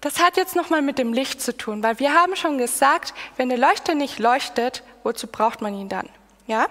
[0.01, 3.49] Das hat jetzt nochmal mit dem Licht zu tun, weil wir haben schon gesagt, wenn
[3.49, 6.09] der Leuchter nicht leuchtet, wozu braucht man ihn dann?
[6.47, 6.67] Ja?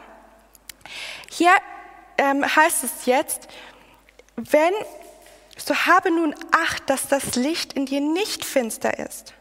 [1.30, 1.52] Hier
[2.18, 3.48] ähm, heißt es jetzt,
[4.36, 4.74] wenn,
[5.58, 9.34] so habe nun Acht, dass das Licht in dir nicht finster ist.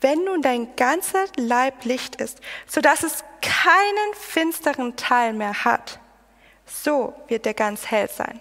[0.00, 6.00] Wenn nun dein ganzer Leib Licht ist, so dass es keinen finsteren Teil mehr hat,
[6.66, 8.40] so wird er ganz hell sein.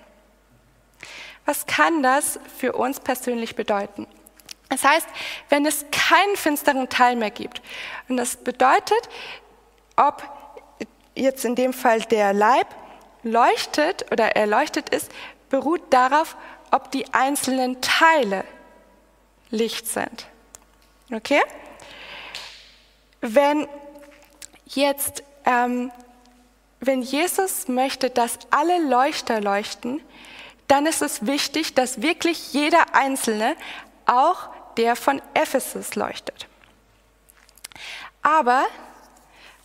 [1.45, 4.07] Was kann das für uns persönlich bedeuten?
[4.71, 5.07] Das heißt,
[5.49, 7.61] wenn es keinen finsteren Teil mehr gibt,
[8.07, 9.09] und das bedeutet,
[9.97, 10.23] ob
[11.13, 12.67] jetzt in dem Fall der Leib
[13.21, 15.11] leuchtet oder erleuchtet ist,
[15.49, 16.37] beruht darauf,
[16.71, 18.45] ob die einzelnen Teile
[19.49, 20.27] Licht sind.
[21.13, 21.41] Okay?
[23.19, 23.67] Wenn
[24.67, 25.91] jetzt, ähm,
[26.79, 30.01] wenn Jesus möchte, dass alle Leuchter leuchten,
[30.69, 33.57] dann ist es wichtig, dass wirklich jeder Einzelne,
[34.05, 36.47] auch der von Ephesus, leuchtet.
[38.21, 38.65] Aber,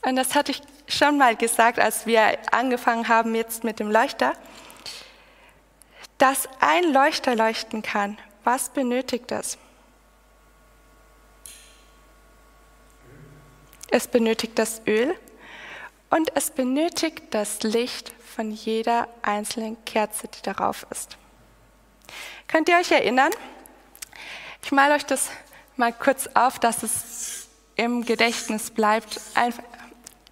[0.03, 4.33] und das hatte ich schon mal gesagt, als wir angefangen haben jetzt mit dem Leuchter,
[6.19, 8.19] dass ein Leuchter leuchten kann.
[8.45, 9.59] Was benötigt es?
[13.90, 15.14] Es benötigt das Öl
[16.11, 21.16] und es benötigt das Licht von jeder einzelnen Kerze, die darauf ist.
[22.49, 23.33] Könnt ihr euch erinnern?
[24.66, 25.31] Ich male euch das
[25.76, 29.20] mal kurz auf, dass es im Gedächtnis bleibt.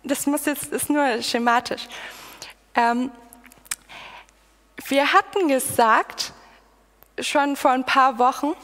[0.02, 1.86] Das muss jetzt, ist nur schematisch.
[2.74, 3.12] Ähm,
[4.88, 6.32] wir hatten gesagt,
[7.20, 8.54] schon vor ein paar Wochen,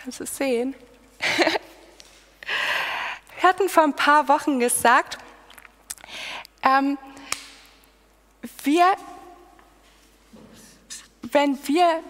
[0.00, 0.76] kannst du sehen,
[3.40, 5.18] wir hatten vor ein paar Wochen gesagt,
[6.62, 6.96] ähm,
[8.62, 8.86] wir,
[11.22, 12.04] wenn wir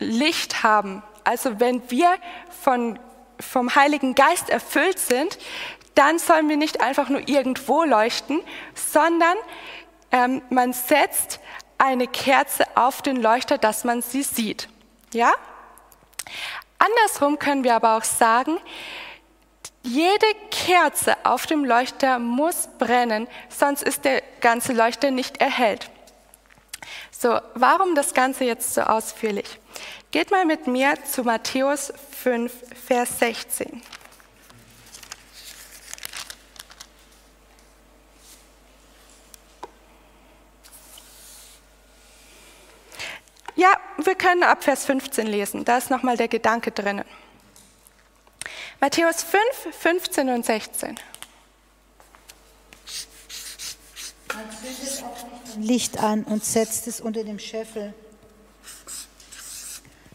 [0.00, 2.14] Licht haben, also wenn wir
[2.62, 2.98] von,
[3.38, 5.38] vom Heiligen Geist erfüllt sind,
[5.94, 8.40] dann sollen wir nicht einfach nur irgendwo leuchten,
[8.74, 9.36] sondern
[10.12, 11.40] ähm, man setzt
[11.78, 14.68] eine Kerze auf den Leuchter, dass man sie sieht.
[15.12, 15.32] Ja?
[16.78, 18.58] Andersrum können wir aber auch sagen,
[19.82, 25.90] jede Kerze auf dem Leuchter muss brennen, sonst ist der ganze Leuchter nicht erhellt.
[27.22, 29.60] So, warum das Ganze jetzt so ausführlich?
[30.10, 32.50] Geht mal mit mir zu Matthäus 5,
[32.86, 33.82] Vers 16.
[43.54, 45.66] Ja, wir können ab Vers 15 lesen.
[45.66, 47.04] Da ist nochmal der Gedanke drinnen.
[48.80, 50.98] Matthäus 5, 15 und 16.
[54.34, 57.94] Man zündet auch nicht Licht an und setzt es unter dem Scheffel,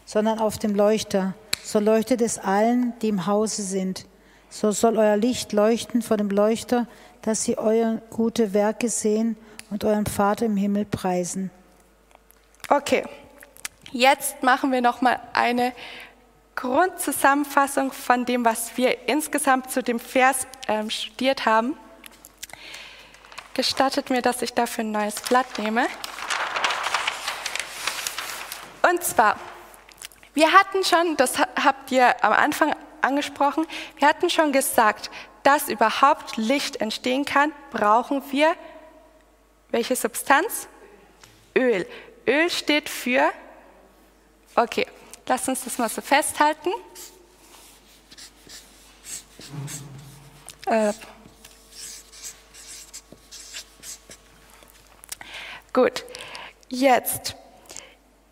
[0.04, 1.34] sondern auf dem Leuchter.
[1.62, 4.06] So leuchtet es allen, die im Hause sind.
[4.50, 6.86] So soll euer Licht leuchten vor dem Leuchter,
[7.22, 9.36] dass sie eure gute Werke sehen
[9.70, 11.50] und euren Vater im Himmel preisen.
[12.68, 13.04] Okay,
[13.92, 15.72] jetzt machen wir noch mal eine
[16.54, 21.76] Grundzusammenfassung von dem, was wir insgesamt zu dem Vers äh, studiert haben.
[23.56, 25.86] Gestattet mir, dass ich dafür ein neues Blatt nehme.
[28.88, 29.36] Und zwar,
[30.34, 33.66] wir hatten schon, das habt ihr am Anfang angesprochen,
[33.96, 35.10] wir hatten schon gesagt,
[35.42, 38.54] dass überhaupt Licht entstehen kann, brauchen wir
[39.70, 40.68] welche Substanz?
[41.56, 41.86] Öl.
[42.26, 43.30] Öl steht für,
[44.54, 44.86] okay,
[45.28, 46.70] Lass uns das mal so festhalten.
[50.66, 50.92] Äh.
[55.76, 56.06] Gut,
[56.70, 57.36] jetzt.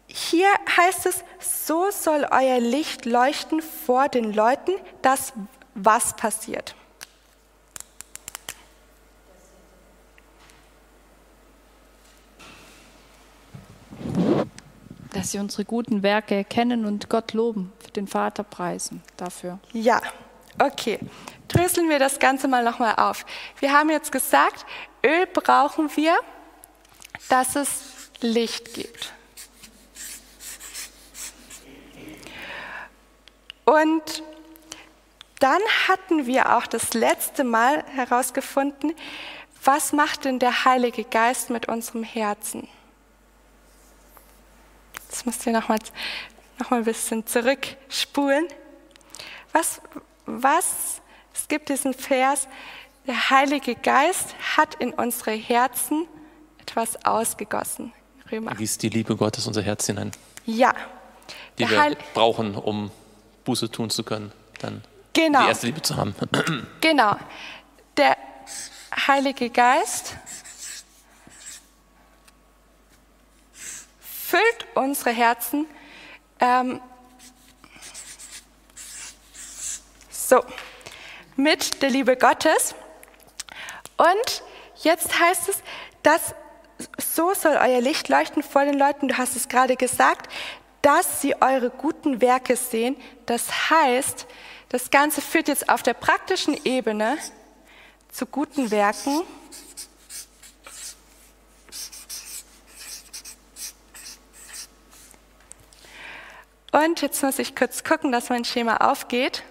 [0.06, 0.48] Hier
[0.78, 5.34] heißt es, so soll euer Licht leuchten vor den Leuten, dass
[5.74, 6.74] was passiert.
[15.12, 19.60] dass sie unsere guten Werke erkennen und Gott loben, den Vater preisen dafür.
[19.72, 20.00] Ja,
[20.58, 20.98] okay.
[21.46, 23.24] Dröseln wir das Ganze mal nochmal auf.
[23.60, 24.66] Wir haben jetzt gesagt,
[25.06, 26.18] Öl brauchen wir,
[27.28, 29.12] dass es Licht gibt.
[33.64, 34.22] Und
[35.40, 38.94] dann hatten wir auch das letzte Mal herausgefunden,
[39.62, 42.68] was macht denn der Heilige Geist mit unserem Herzen?
[45.08, 45.78] Jetzt müsst ihr nochmal
[46.58, 48.46] noch mal ein bisschen zurückspulen.
[49.52, 49.80] Was,
[50.26, 51.00] was,
[51.34, 52.48] es gibt diesen Vers,
[53.06, 56.06] der Heilige Geist hat in unsere Herzen
[56.64, 57.92] etwas ausgegossen.
[58.32, 58.54] Römer.
[58.54, 60.12] Gießt die Liebe Gottes unser Herz hinein.
[60.46, 60.72] Ja.
[61.58, 62.90] Die wir Heil brauchen, um
[63.44, 65.42] Buße tun zu können, dann genau.
[65.42, 66.14] die erste Liebe zu haben.
[66.80, 67.16] genau.
[67.98, 68.16] Der
[69.06, 70.16] Heilige Geist
[74.00, 75.66] füllt unsere Herzen
[76.40, 76.80] ähm,
[80.10, 80.42] so
[81.36, 82.74] mit der Liebe Gottes.
[83.96, 84.42] Und
[84.82, 85.62] jetzt heißt es,
[86.02, 86.34] dass
[87.14, 90.32] so soll euer Licht leuchten vor den Leuten, du hast es gerade gesagt,
[90.82, 92.96] dass sie eure guten Werke sehen.
[93.26, 94.26] Das heißt,
[94.68, 97.16] das Ganze führt jetzt auf der praktischen Ebene
[98.10, 99.22] zu guten Werken.
[106.72, 109.44] Und jetzt muss ich kurz gucken, dass mein Schema aufgeht.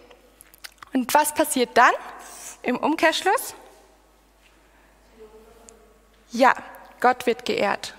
[0.91, 1.93] Und was passiert dann
[2.61, 3.55] im Umkehrschluss?
[6.32, 6.53] Ja,
[7.04, 7.93] Gott wird geehrt.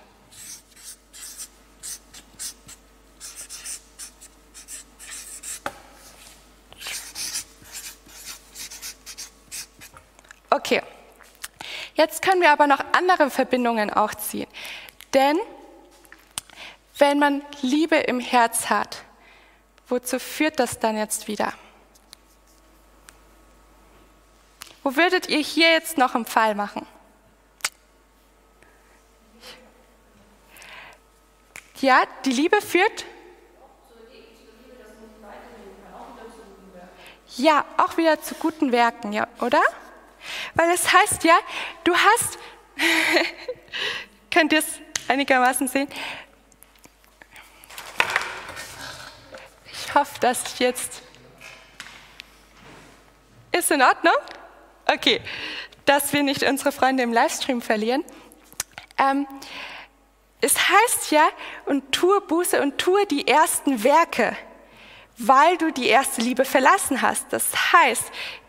[10.49, 10.81] Okay,
[11.93, 14.47] jetzt können wir aber noch andere Verbindungen auch ziehen.
[15.13, 15.37] Denn
[16.97, 19.03] wenn man Liebe im Herz hat,
[19.87, 21.53] wozu führt das dann jetzt wieder?
[24.81, 26.87] Wo würdet ihr hier jetzt noch einen Fall machen?
[31.81, 33.05] Ja, die Liebe führt.
[37.37, 39.61] Ja, auch wieder zu guten Werken, ja, oder?
[40.53, 41.37] Weil es heißt ja,
[41.83, 42.39] du hast,
[44.31, 45.89] könnt ihr es einigermaßen sehen?
[49.71, 51.01] Ich hoffe, dass jetzt
[53.51, 54.13] ist in Ordnung.
[54.85, 55.21] Okay,
[55.85, 58.03] dass wir nicht unsere Freunde im Livestream verlieren.
[58.97, 59.27] Ähm,
[60.45, 61.27] es heißt ja,
[61.65, 64.37] und tue Buße und tue die ersten Werke,
[65.17, 67.25] weil du die erste Liebe verlassen hast.
[67.31, 68.03] Das heißt,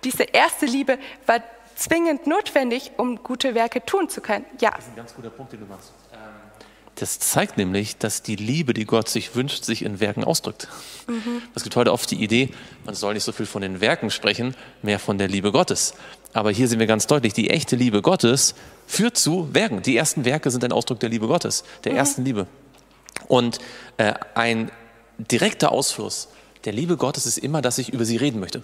[0.04, 1.42] diese erste Liebe war
[1.74, 4.44] zwingend notwendig, um gute Werke tun zu können.
[4.60, 4.72] Ja.
[4.72, 5.92] Das ist ein ganz guter Punkt, den du machst.
[6.12, 6.18] Ähm,
[6.96, 10.68] das zeigt nämlich, dass die Liebe, die Gott sich wünscht, sich in Werken ausdrückt.
[11.06, 11.40] Mhm.
[11.54, 12.50] Es gibt heute oft die Idee,
[12.84, 15.94] man soll nicht so viel von den Werken sprechen, mehr von der Liebe Gottes.
[16.36, 18.54] Aber hier sehen wir ganz deutlich, die echte Liebe Gottes
[18.86, 19.80] führt zu Werken.
[19.80, 21.98] Die ersten Werke sind ein Ausdruck der Liebe Gottes, der mhm.
[21.98, 22.46] ersten Liebe.
[23.26, 23.58] Und
[23.96, 24.70] äh, ein
[25.16, 26.28] direkter Ausfluss
[26.66, 28.60] der Liebe Gottes ist immer, dass ich über sie reden möchte.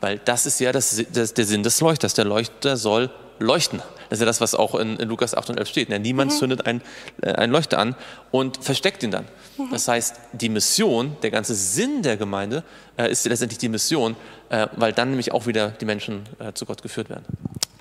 [0.00, 2.14] Weil das ist ja das, das, der Sinn des Leuchters.
[2.14, 3.80] Der Leuchter soll leuchten.
[4.08, 5.88] Das ist ja das, was auch in, in Lukas 8 und 11 steht.
[5.88, 6.36] Ja, niemand mhm.
[6.36, 6.82] zündet einen,
[7.22, 7.96] äh, einen Leuchter an
[8.30, 9.26] und versteckt ihn dann.
[9.56, 9.70] Mhm.
[9.70, 12.62] Das heißt, die Mission, der ganze Sinn der Gemeinde
[12.96, 14.16] äh, ist letztendlich die Mission,
[14.48, 17.24] äh, weil dann nämlich auch wieder die Menschen äh, zu Gott geführt werden.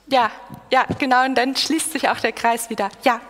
[0.07, 0.31] Ja,
[0.71, 1.25] ja, genau.
[1.25, 2.89] Und dann schließt sich auch der Kreis wieder.
[3.03, 3.21] Ja.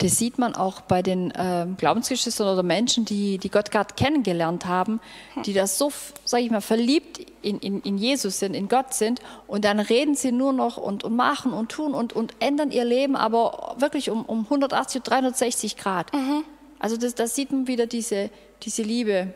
[0.00, 4.64] Das sieht man auch bei den äh, Glaubensgeschwistern oder Menschen, die, die Gott gerade kennengelernt
[4.64, 4.98] haben,
[5.44, 5.92] die da so,
[6.24, 10.14] sage ich mal, verliebt in, in, in Jesus sind, in Gott sind und dann reden
[10.14, 14.08] sie nur noch und, und machen und tun und, und ändern ihr Leben, aber wirklich
[14.08, 16.14] um, um 180, 360 Grad.
[16.14, 16.44] Mhm.
[16.78, 18.30] Also das, das sieht man wieder diese,
[18.62, 19.34] diese Liebe,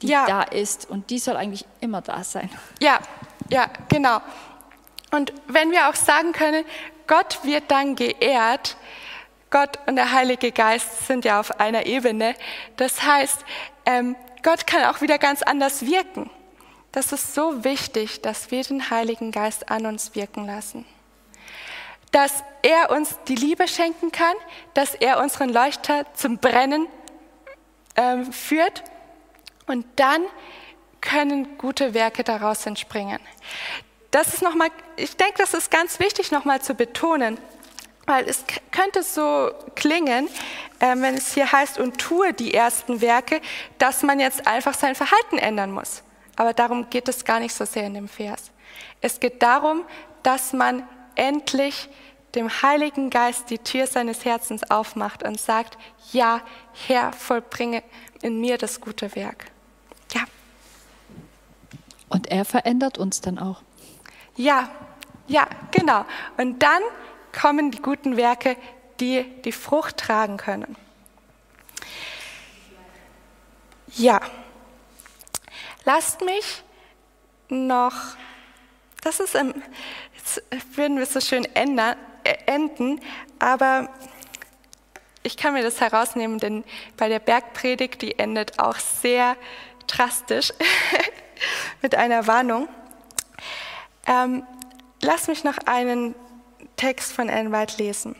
[0.00, 0.24] die ja.
[0.26, 2.48] da ist und die soll eigentlich immer da sein.
[2.80, 2.98] Ja,
[3.50, 4.22] ja, genau.
[5.10, 6.64] Und wenn wir auch sagen können,
[7.06, 8.78] Gott wird dann geehrt,
[9.52, 12.34] Gott und der Heilige Geist sind ja auf einer Ebene.
[12.76, 13.44] Das heißt,
[13.86, 16.28] ähm, Gott kann auch wieder ganz anders wirken.
[16.90, 20.84] Das ist so wichtig, dass wir den Heiligen Geist an uns wirken lassen.
[22.10, 24.34] Dass er uns die Liebe schenken kann,
[24.74, 26.88] dass er unseren Leuchter zum Brennen
[27.96, 28.82] ähm, führt
[29.66, 30.22] und dann
[31.00, 33.20] können gute Werke daraus entspringen.
[34.10, 37.38] Das ist noch mal, ich denke, das ist ganz wichtig, nochmal zu betonen.
[38.06, 40.28] Weil es könnte so klingen,
[40.80, 43.40] äh, wenn es hier heißt, und tue die ersten Werke,
[43.78, 46.02] dass man jetzt einfach sein Verhalten ändern muss.
[46.36, 48.50] Aber darum geht es gar nicht so sehr in dem Vers.
[49.00, 49.84] Es geht darum,
[50.22, 51.88] dass man endlich
[52.34, 55.76] dem Heiligen Geist die Tür seines Herzens aufmacht und sagt,
[56.12, 56.40] ja,
[56.86, 57.82] Herr, vollbringe
[58.22, 59.46] in mir das gute Werk.
[60.14, 60.22] Ja.
[62.08, 63.62] Und er verändert uns dann auch.
[64.36, 64.70] Ja,
[65.28, 66.04] ja, genau.
[66.38, 66.82] Und dann
[67.32, 68.56] kommen die guten Werke,
[69.00, 70.76] die die Frucht tragen können.
[73.94, 74.20] Ja,
[75.84, 76.62] lasst mich
[77.48, 77.94] noch,
[79.02, 79.54] das ist im,
[80.16, 80.42] jetzt
[80.74, 83.00] würden wir es so schön ändern, äh, enden,
[83.38, 83.90] aber
[85.22, 86.64] ich kann mir das herausnehmen, denn
[86.96, 89.36] bei der Bergpredigt, die endet auch sehr
[89.86, 90.52] drastisch
[91.82, 92.68] mit einer Warnung.
[94.06, 94.46] Ähm,
[95.02, 96.14] lass mich noch einen
[96.76, 98.16] Text von Ellen White lesen.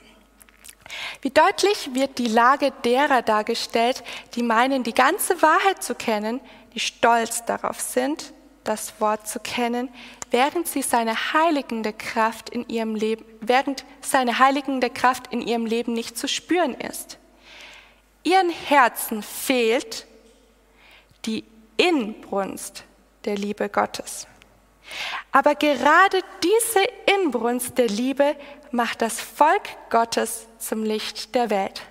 [1.20, 4.02] Wie deutlich wird die Lage derer dargestellt,
[4.34, 6.40] die meinen, die ganze Wahrheit zu kennen,
[6.74, 8.32] die stolz darauf sind,
[8.64, 9.88] das Wort zu kennen,
[10.30, 15.92] während sie seine heiligende Kraft in ihrem Leben, während seine heiligende Kraft in ihrem Leben
[15.92, 17.18] nicht zu spüren ist.
[18.22, 20.06] Ihren Herzen fehlt
[21.24, 21.44] die
[21.76, 22.84] Inbrunst
[23.24, 24.26] der Liebe Gottes.
[25.30, 26.80] Aber gerade diese
[27.16, 28.36] Inbrunst der Liebe
[28.70, 31.82] macht das Volk Gottes zum Licht der Welt.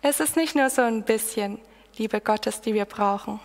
[0.00, 1.60] Es ist nicht nur so ein bisschen
[1.96, 3.40] Liebe Gottes, die wir brauchen.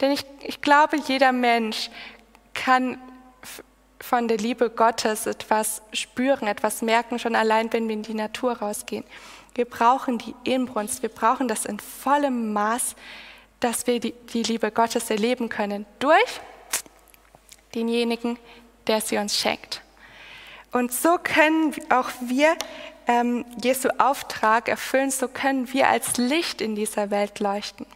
[0.00, 1.90] Denn ich, ich glaube, jeder Mensch
[2.54, 2.98] kann
[4.00, 8.54] von der Liebe Gottes etwas spüren, etwas merken, schon allein, wenn wir in die Natur
[8.54, 9.04] rausgehen.
[9.54, 12.96] Wir brauchen die Inbrunst, wir brauchen das in vollem Maß,
[13.60, 16.40] dass wir die, die Liebe Gottes erleben können durch
[17.74, 18.38] denjenigen,
[18.86, 19.82] der sie uns schenkt.
[20.72, 22.56] Und so können auch wir
[23.06, 27.86] ähm, Jesu Auftrag erfüllen, so können wir als Licht in dieser Welt leuchten.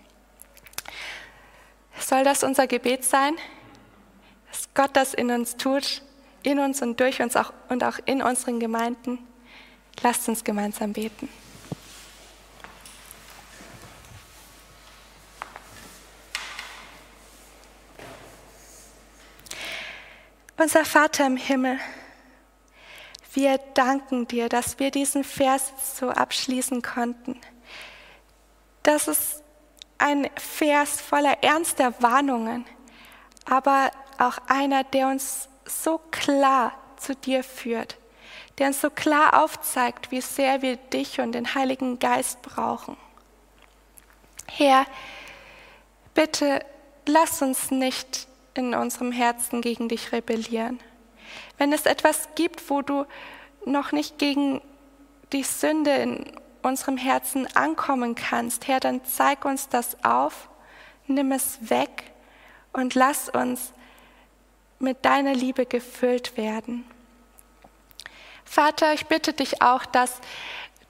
[1.99, 3.35] Soll das unser Gebet sein?
[4.51, 6.03] Dass Gott das in uns tut,
[6.43, 9.19] in uns und durch uns auch, und auch in unseren Gemeinden?
[10.03, 11.29] Lasst uns gemeinsam beten.
[20.59, 21.79] Unser Vater im Himmel,
[23.35, 27.39] wir danken dir, dass wir diesen Vers so abschließen konnten.
[28.83, 29.43] Das ist
[29.99, 32.65] ein Vers voller ernster Warnungen,
[33.45, 37.99] aber auch einer, der uns so klar zu dir führt,
[38.57, 42.97] der uns so klar aufzeigt, wie sehr wir dich und den Heiligen Geist brauchen.
[44.47, 44.87] Herr,
[46.15, 46.65] bitte
[47.05, 48.27] lass uns nicht
[48.59, 50.81] in unserem Herzen gegen dich rebellieren.
[51.59, 53.07] Wenn es etwas gibt, wo du
[53.65, 54.61] noch nicht gegen
[55.33, 56.25] die Sünde in
[56.63, 60.49] unserem Herzen ankommen kannst, Herr, dann zeig uns das auf,
[61.07, 62.13] nimm es weg
[62.73, 63.73] und lass uns
[64.79, 66.85] mit deiner Liebe gefüllt werden.
[68.45, 70.21] Vater, ich bitte dich auch, dass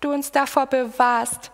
[0.00, 1.50] du uns davor bewahrst,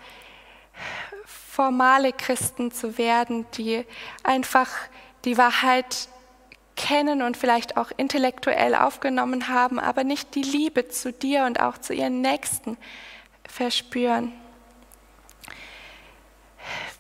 [1.27, 3.85] formale Christen zu werden, die
[4.23, 4.69] einfach
[5.25, 6.09] die Wahrheit
[6.77, 11.79] kennen und vielleicht auch intellektuell aufgenommen haben, aber nicht die Liebe zu dir und auch
[11.79, 12.77] zu ihren Nächsten
[13.47, 14.33] verspüren.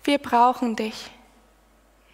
[0.05, 1.11] Wir brauchen dich.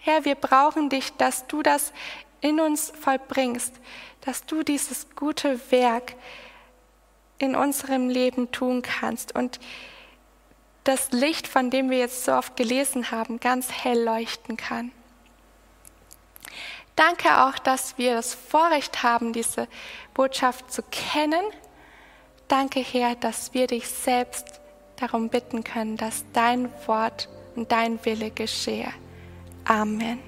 [0.01, 1.93] Herr, wir brauchen dich, dass du das
[2.41, 3.75] in uns vollbringst,
[4.21, 6.15] dass du dieses gute Werk
[7.39, 9.59] in unserem Leben tun kannst und
[10.85, 14.93] das Licht, von dem wir jetzt so oft gelesen haben, ganz hell leuchten kann.
[16.99, 19.69] Danke auch, dass wir das Vorrecht haben, diese
[20.15, 21.45] Botschaft zu kennen.
[22.49, 24.61] Danke, Herr, dass wir dich selbst
[24.97, 28.89] darum bitten können, dass dein Wort und dein Wille geschehe.
[29.65, 30.19] Amen.